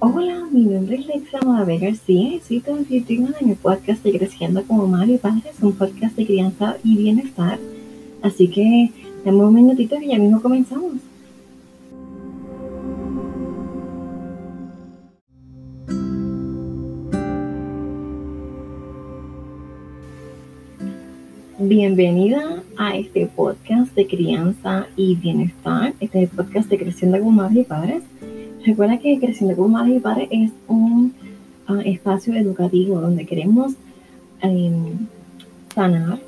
[0.00, 4.16] Hola, mi nombre es Lexa Madave García y soy tu anfitriona en el podcast de
[4.16, 5.42] Creciendo como Madre y Padre.
[5.50, 7.58] Es un podcast de crianza y bienestar.
[8.22, 8.92] Así que
[9.24, 10.98] dame un minutito y ya mismo comenzamos.
[21.58, 25.92] Bienvenida a este podcast de crianza y bienestar.
[25.98, 28.02] Este es el podcast de Creciendo como Madres y Padres.
[28.68, 31.14] Recuerda que Creciendo como Madres y Padres es un
[31.70, 33.72] uh, espacio educativo donde queremos
[34.42, 35.06] um,
[35.74, 36.18] sanar,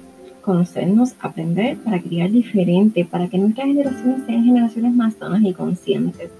[0.41, 6.31] conocernos, aprender para criar diferente, para que nuestras generaciones sean generaciones más sanas y conscientes.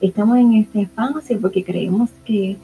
[0.00, 2.56] Estamos en este espacio porque creemos que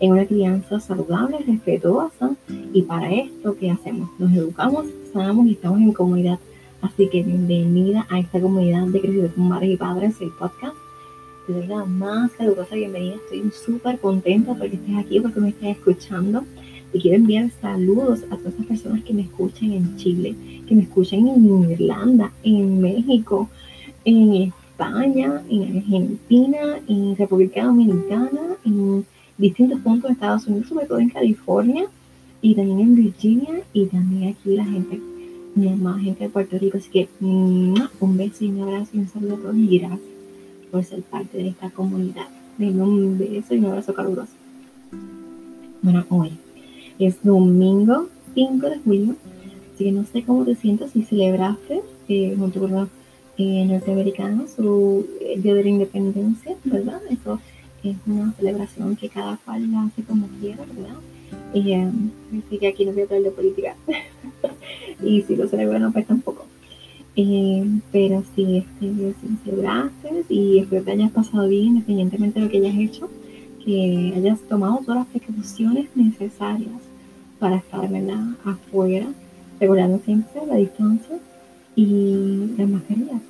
[0.00, 2.36] en una crianza saludable, respetuosa.
[2.74, 4.10] Y para esto, ¿qué hacemos?
[4.18, 6.38] Nos educamos, sanamos y estamos en comunidad.
[6.82, 10.83] Así que bienvenida a esta comunidad de Creciendo con Madres y Padres, el podcast.
[11.46, 13.16] De verdad, más calurosa bienvenida.
[13.16, 16.42] Estoy súper contenta porque estés aquí, porque me estés escuchando.
[16.90, 20.34] Y quiero enviar saludos a todas esas personas que me escuchan en Chile,
[20.66, 23.50] que me escuchan en Irlanda, en México,
[24.06, 29.04] en España, en Argentina, en República Dominicana, en
[29.36, 31.84] distintos puntos de Estados Unidos, sobre todo en California
[32.40, 34.98] y también en Virginia y también aquí la gente,
[35.54, 36.78] mi amada gente de Puerto Rico.
[36.78, 40.13] Así que un beso y un abrazo y un saludo a todos y gracias
[40.74, 42.26] por ser parte de esta comunidad.
[42.58, 44.32] Denme un beso y un abrazo caluroso.
[45.82, 46.32] Bueno, hoy
[46.98, 49.14] es domingo 5 de julio,
[49.72, 52.88] así que no sé cómo te sientes si celebraste eh, junto con los
[53.38, 57.00] eh, norteamericanos su eh, Día de la Independencia, ¿verdad?
[57.08, 57.38] Eso
[57.84, 60.96] es una celebración que cada cual hace como quiera, ¿verdad?
[61.54, 61.88] Eh,
[62.44, 63.76] así que aquí no voy a hablar de política.
[65.04, 66.46] y si lo celebran, pues tampoco.
[67.16, 72.50] Eh, pero si, este, si celebraste y espero que hayas pasado bien, independientemente de lo
[72.50, 73.08] que hayas hecho,
[73.64, 76.82] que hayas tomado todas las precauciones necesarias
[77.38, 78.24] para estar ¿verdad?
[78.44, 79.06] afuera,
[79.60, 81.18] regulando siempre la distancia
[81.76, 83.22] y las mascarillas.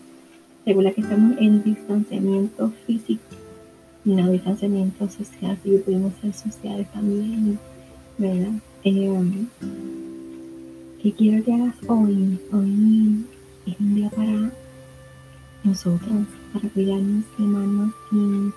[0.65, 3.23] Regula que estamos en distanciamiento físico
[4.05, 7.59] no distanciamiento social, si pudimos ser sociales también,
[8.19, 8.53] ¿verdad?
[8.85, 9.47] Eh,
[11.03, 12.39] ¿Qué quiero que hagas hoy?
[12.53, 13.25] Hoy
[13.67, 14.53] es un día para
[15.63, 18.53] nosotros, para cuidarnos, amarnos y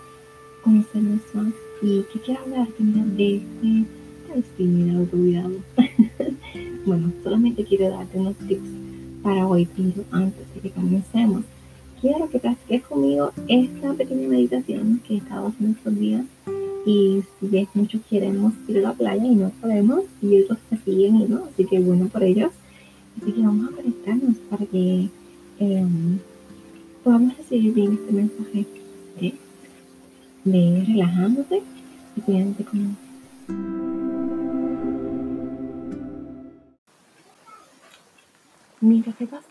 [0.64, 1.54] conocernos más.
[1.82, 5.52] ¿Y qué quiero hablar de este de autocuidado?
[6.86, 8.70] bueno, solamente quiero darte unos tips
[9.24, 11.44] para hoy, pero antes de que comencemos
[12.02, 16.26] quiero que practiques conmigo esta pequeña meditación que he estado haciendo estos días.
[16.86, 20.78] Y si ves, muchos queremos ir a la playa y no podemos, y otros se
[20.78, 22.52] siguen y no, así que bueno por ellos.
[23.22, 25.10] Así que vamos a conectarnos para que
[25.60, 25.88] eh,
[27.04, 28.66] podamos recibir bien este mensaje
[30.46, 31.64] de, relajándote
[32.16, 32.98] y cuidándote con
[38.80, 39.48] Mientras que pasa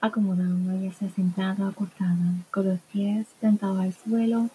[0.00, 4.48] acomodando ya sea sentada o con los pies sentados al suelo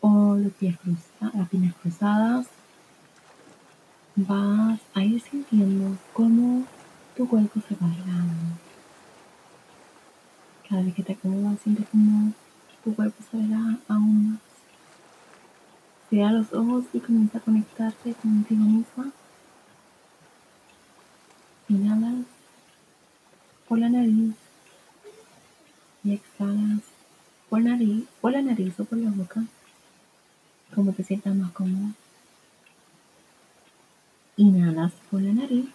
[0.00, 2.46] o los pies cruzados, las piernas cruzadas.
[4.16, 6.64] Vas a ir sintiendo cómo
[7.18, 8.54] tu cuerpo se va relajando.
[10.68, 12.32] Cada vez que te acomodas, sientes como
[12.84, 14.40] tu cuerpo se relaja aún más.
[16.08, 19.10] Cierra los ojos y comienza a conectarte contigo misma.
[21.68, 22.24] Inhalas
[23.66, 24.36] por la nariz
[26.04, 26.82] y exhalas
[27.50, 29.42] por, nariz, por la nariz o por la boca,
[30.72, 31.94] como te sientas más cómodo.
[34.36, 35.66] Inhalas por la nariz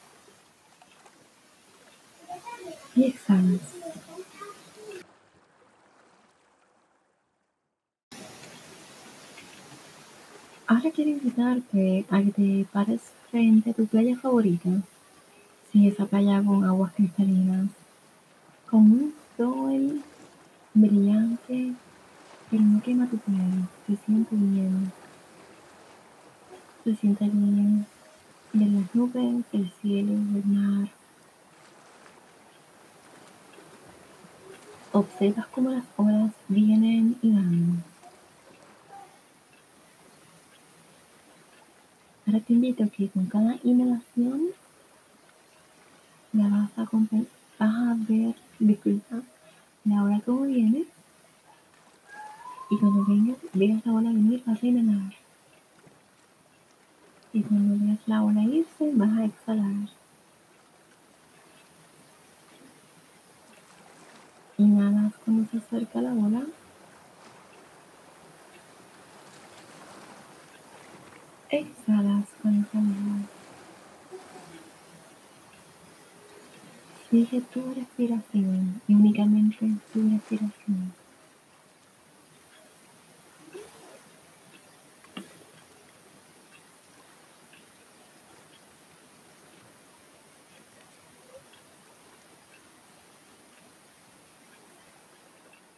[3.01, 3.61] exhalas.
[10.67, 14.69] Ahora quiero invitarte a que te pares frente a tu playa favorita.
[15.71, 17.69] Si esa playa con aguas cristalinas,
[18.69, 20.01] con un sol
[20.73, 21.73] brillante,
[22.49, 24.91] pero no quema tu piel, se siente bien,
[26.83, 27.85] se siente bien
[28.53, 31.02] de las nubes, el cielo, el mar.
[34.93, 37.83] Observas cómo las olas vienen y van.
[42.25, 44.49] Ahora te invito a que con cada inhalación
[46.31, 46.87] la vas a,
[47.59, 49.21] vas a ver, disculpa,
[49.83, 50.85] la hora como viene.
[52.69, 55.13] Y cuando venga, veas la ola venir, vas a inhalar.
[57.33, 59.89] Y cuando veas la ola irse, vas a exhalar.
[64.57, 64.93] Inhalas
[65.23, 66.43] cuando se acerca la ola.
[71.53, 73.27] exhalas con lengua.
[77.09, 80.93] Sigue tu respiración y únicamente tu respiración.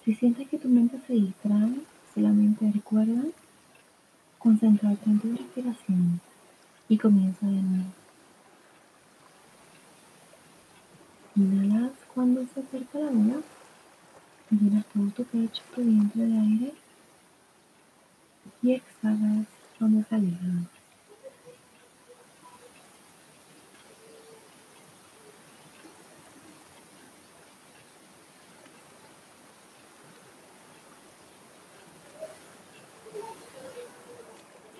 [0.06, 1.82] Si sientes que tu mente se distrae,
[2.14, 3.24] solamente recuerda
[4.38, 6.22] concentrarte en tu respiración
[6.88, 7.90] y comienza de nuevo.
[11.36, 13.42] Inhalas cuando se acerca la hora,
[14.52, 16.74] llenas todo tu pecho, tu vientre de aire
[18.62, 19.48] y exhalas
[19.80, 20.75] cuando se aleja.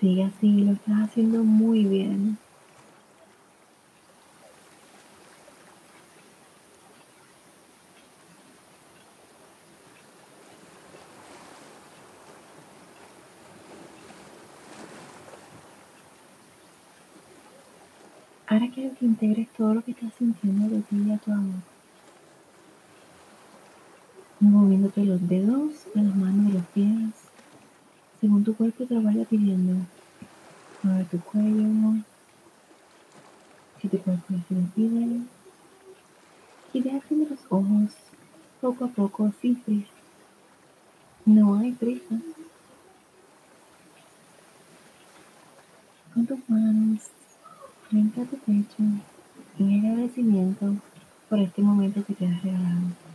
[0.06, 2.38] Sigue así, lo estás haciendo muy bien.
[18.46, 21.56] Ahora quiero que integres todo lo que estás sintiendo de ti a tu amor.
[24.38, 27.10] Moviéndote los dedos, de las manos, de los pies,
[28.20, 29.84] según tu cuerpo te vaya pidiendo.
[30.86, 31.64] Mueve tu cuello,
[33.80, 35.20] si así lo pide.
[36.72, 37.90] Y abriendo los ojos
[38.60, 39.90] poco a poco, sin prisa.
[41.24, 42.20] No hay prisa.
[46.14, 47.00] Con tus manos
[47.90, 48.76] frente a tu pecho
[49.58, 50.76] en agradecimiento
[51.28, 53.05] por este momento que te has regalado.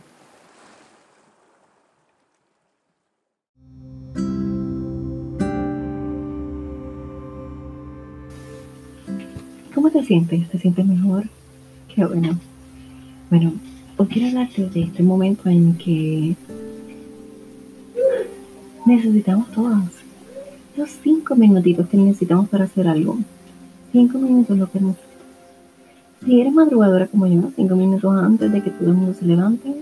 [9.74, 10.48] ¿Cómo te sientes?
[10.50, 11.24] ¿Te sientes mejor?
[11.94, 12.38] Qué bueno.
[13.30, 13.52] Bueno,
[13.96, 16.36] hoy quiero hablarte de este momento en que
[18.84, 19.72] necesitamos todos
[20.76, 23.18] los cinco minutitos que necesitamos para hacer algo.
[23.92, 25.08] Cinco minutos lo que necesito.
[26.24, 29.74] Si eres madrugadora como yo, cinco minutos antes de que todo el mundo se levante,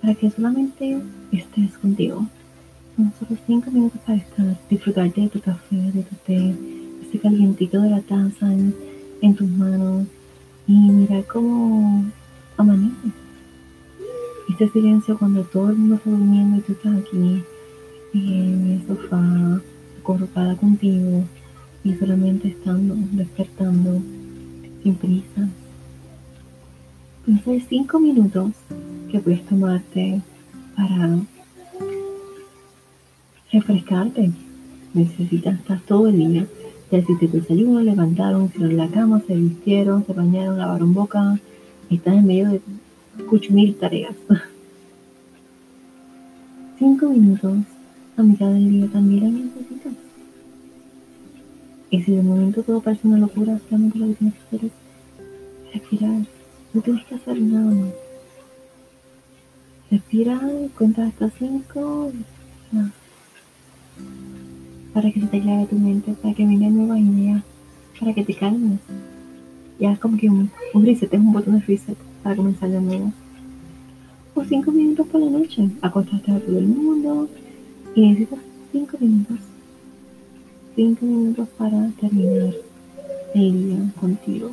[0.00, 0.98] para que solamente
[1.32, 2.26] estés contigo.
[2.96, 6.54] Son solo cinco minutos para estar, disfrutarte de tu café, de tu té,
[7.02, 8.52] ese calientito de la taza,
[9.22, 10.06] en tus manos
[10.66, 12.04] y mirar cómo
[12.56, 13.08] amanece.
[14.48, 17.44] Este silencio cuando todo el mundo está durmiendo y tú estás aquí
[18.14, 19.60] en el sofá,
[20.00, 21.24] acurrucada contigo
[21.84, 24.02] y solamente estando, despertando,
[24.82, 25.48] sin prisa.
[27.26, 28.52] Entonces, cinco minutos
[29.10, 30.20] que puedes tomarte
[30.76, 31.18] para
[33.52, 34.30] refrescarte.
[34.92, 36.46] Necesitas estar todo el día
[36.90, 41.38] ya hiciste tu desayuno, levantaron, hicieron la cama, se vistieron, se bañaron, lavaron boca.
[41.88, 42.60] Estás en medio de
[43.50, 44.14] mil tareas.
[46.78, 47.58] Cinco minutos
[48.16, 49.92] a mitad del día también la necesitas.
[51.90, 55.74] Y si de momento todo parece una locura, solamente lo que tienes que hacer es
[55.74, 56.22] respirar.
[56.72, 57.90] No tienes que hacer nada más.
[59.90, 60.40] Respira,
[60.76, 62.12] cuenta hasta cinco.
[62.72, 62.99] No
[64.92, 67.42] para que se te aclare tu mente, para que venga nuevas ideas,
[67.98, 68.80] para que te calmes.
[69.78, 72.80] Ya es como que un, un reset es un botón de reset para comenzar de
[72.80, 73.12] nuevo.
[74.34, 77.28] O cinco minutos por la noche, acostaste a todo el mundo
[77.94, 78.38] y necesitas
[78.72, 79.38] cinco minutos.
[80.76, 82.54] Cinco minutos para terminar
[83.34, 84.50] el día contigo.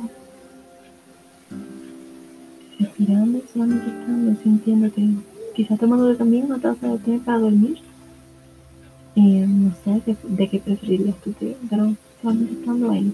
[2.78, 5.08] Respirando, solamente estando, sintiéndote.
[5.54, 7.78] Quizás tomando también una taza de té para dormir
[9.20, 11.34] no sé de, qué preferirías tú,
[11.68, 13.12] pero solamente estando ahí,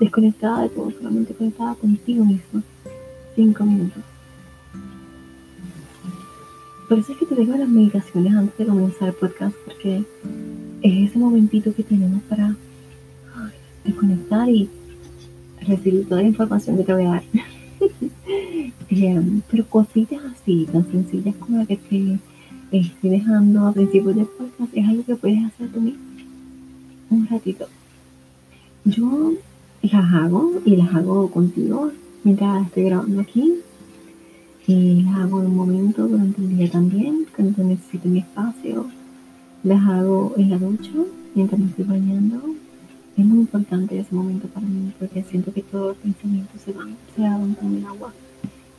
[0.00, 2.62] desconectada de todo, solamente conectada contigo mismo,
[3.34, 4.02] cinco minutos.
[6.88, 10.04] Por eso es que te dejo las meditaciones antes de comenzar el podcast, porque
[10.82, 12.54] es ese momentito que tenemos para
[13.84, 14.68] desconectar y
[15.60, 17.22] recibir toda la información que te voy a dar.
[18.90, 22.20] Eh, pero cositas así, tan sencillas como la que te
[22.78, 25.92] estoy dejando a principios de podcast es algo que puedes hacer tú.
[27.10, 27.66] Un ratito.
[28.84, 29.34] Yo
[29.82, 31.92] las hago y las hago contigo
[32.24, 33.54] mientras estoy grabando aquí.
[34.66, 38.86] Y las hago en un momento durante el día también, cuando necesito mi espacio.
[39.62, 40.90] Las hago en la ducha
[41.34, 42.42] mientras me estoy bañando.
[43.16, 46.96] Es muy importante ese momento para mí porque siento que todos los pensamientos se van,
[47.14, 48.12] se van con el agua.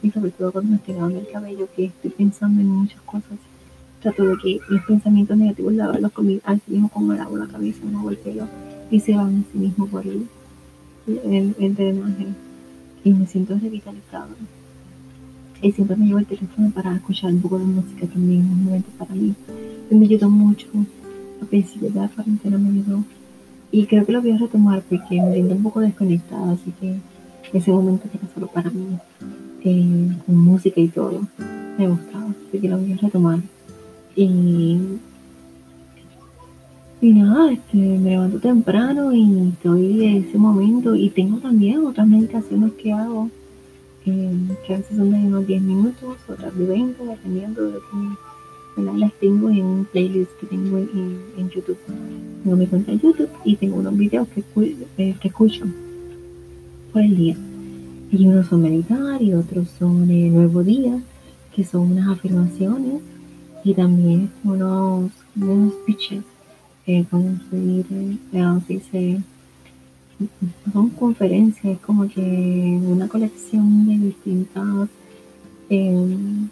[0.03, 3.39] Y sobre todo cuando me estoy lavando el cabello, que estoy pensando en muchas cosas
[4.05, 7.79] trato de que los pensamientos negativos lavarlos con mi, al mismo como lavo la cabeza,
[7.91, 8.19] no hago el
[8.91, 10.27] y se van a sí mismo por el,
[11.07, 12.27] el, drenaje
[13.03, 14.35] y me siento revitalizado.
[15.61, 18.89] Y siempre me llevo el teléfono para escuchar un poco de música también, un momento
[18.99, 19.33] para mí.
[19.89, 20.67] me ayudó mucho.
[21.41, 23.03] A principio de la cuarentena me ayudó.
[23.71, 26.99] Y creo que lo voy a retomar porque me siento un poco desconectada, así que
[27.57, 28.97] ese momento era solo para mí,
[29.63, 31.21] eh, con música y todo.
[31.77, 33.39] Me gustaba, así que lo voy a retomar.
[34.15, 34.79] Y
[37.01, 40.95] y nada, este, me levanto temprano y estoy en ese momento.
[40.95, 43.29] Y tengo también otras meditaciones que hago,
[44.07, 44.33] eh,
[44.65, 47.79] que a veces son de unos 10 minutos, otras de 20, dependiendo de
[48.77, 51.77] lo las tengo en un playlist que tengo en, YouTube.
[52.43, 54.43] Tengo mi cuenta de YouTube y tengo unos videos que,
[54.97, 55.65] eh, que escucho
[56.91, 57.37] por el día.
[58.11, 60.99] Y unos son meditar y otros son el nuevo día,
[61.55, 63.01] que son unas afirmaciones
[63.65, 66.23] y también unos, unos speeches
[66.87, 69.21] eh, como se dice,
[70.71, 74.87] son conferencias, como que una colección de distintas
[75.69, 76.47] em,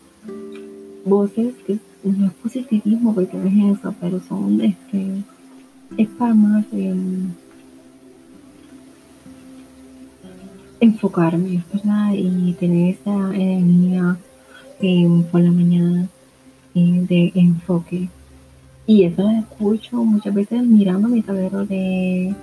[1.05, 5.23] voces, que no es positivismo porque no es eso, pero son este,
[5.97, 6.65] es para más
[10.79, 12.13] enfocarme, ¿verdad?
[12.13, 14.17] Y tener esa energía
[14.81, 16.22] em, por la mañana eh,
[16.73, 18.09] de enfoque.
[18.85, 22.33] Y eso lo escucho muchas veces mirando mi tablero de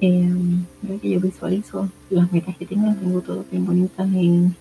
[0.00, 0.64] em,
[1.02, 4.54] que yo visualizo las metas que tengo, las tengo todas bien bonitas en,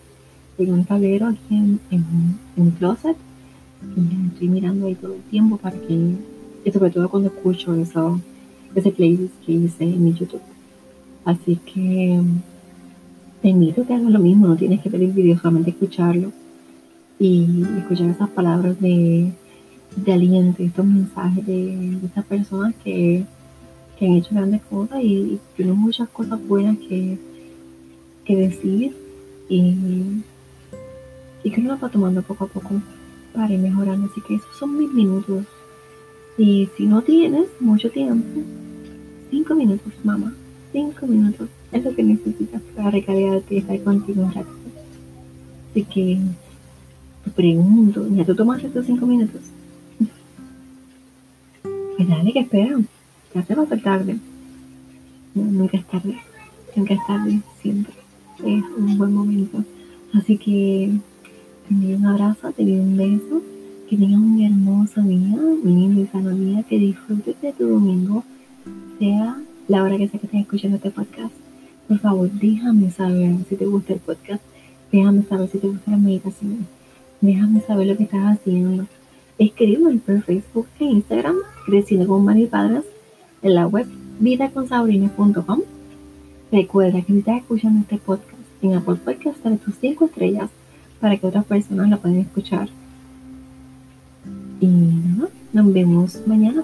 [0.57, 3.17] un tablero aquí en, en, closet
[3.95, 6.15] y estoy mirando ahí todo el tiempo para que,
[6.63, 8.19] y sobre todo cuando escucho eso,
[8.73, 10.41] ese playlist que hice en mi YouTube.
[11.25, 12.21] Así que
[13.41, 16.31] te invito a que hagas lo mismo, no tienes que pedir video, solamente escucharlo
[17.19, 19.31] y escuchar esas palabras de
[19.95, 23.25] de aliento, estos mensajes de, estas personas que,
[24.01, 27.17] han hecho grandes cosas y, tienen muchas cosas buenas que,
[28.25, 28.95] que decir
[29.47, 30.21] y,
[31.43, 32.81] y que uno lo va tomando poco a poco
[33.33, 34.07] para ir mejorando.
[34.11, 35.45] Así que esos son mis minutos.
[36.37, 38.41] Y si no tienes mucho tiempo,
[39.31, 40.33] cinco minutos, mamá,
[40.73, 44.49] cinco minutos es lo que necesitas para recargarte y estar contigo un rato.
[45.71, 46.19] Así que
[47.31, 49.41] pregunto, ¿ya tú tomaste estos cinco minutos?
[51.97, 52.87] Pues dale, que esperan.
[53.33, 54.17] Ya se va a hacer tarde.
[55.33, 56.17] nunca es tarde.
[56.75, 57.93] Nunca es tarde, siempre.
[58.39, 59.63] Es un buen momento.
[60.13, 60.91] Así que
[61.67, 63.41] te envío un abrazo, te doy un beso.
[63.89, 66.63] Que tengas un hermoso día, un lindo y sano día.
[66.63, 68.23] Que disfrutes de tu domingo,
[68.99, 71.33] sea la hora que sea que estés escuchando este podcast.
[71.87, 74.43] Por favor, déjame saber si te gusta el podcast.
[74.91, 76.67] Déjame saber si te gusta la meditación.
[77.21, 78.85] Déjame saber lo que estás haciendo
[79.37, 82.85] Escríbeme por Facebook e Instagram, Creciendo con María y Padres,
[83.41, 83.85] en la web
[84.19, 85.61] vidaconsabrina.com.
[86.51, 88.31] Recuerda que si estás escuchando este podcast
[88.61, 90.49] en Apple Podcast, dale tus 5 estrellas
[91.01, 92.69] para que otras personas la puedan escuchar.
[94.61, 96.63] Y nada, nos vemos mañana.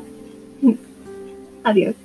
[1.64, 1.96] Adiós.